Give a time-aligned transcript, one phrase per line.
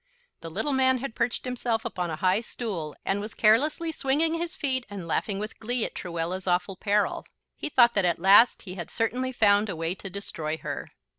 [0.39, 4.55] The little man had perched himself upon a high stool, and was carelessly swinging his
[4.55, 7.23] feet and laughing with glee at Truella's awful peril.
[7.55, 10.89] He thought that at last he had certainly found a way to destroy her.